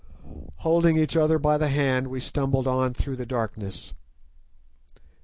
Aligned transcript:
Holding 0.55 0.97
each 0.97 1.15
other 1.15 1.37
by 1.37 1.59
the 1.59 1.67
hand 1.69 2.07
we 2.07 2.19
stumbled 2.19 2.67
on 2.67 2.95
through 2.95 3.17
the 3.17 3.25
darkness. 3.27 3.93